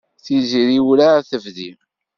[0.23, 1.71] Tiziri werɛad tebdi.